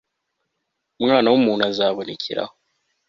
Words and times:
Umwana 0.99 1.27
wu 1.31 1.37
ntu 1.43 1.63
azabonekeraho 1.69 2.53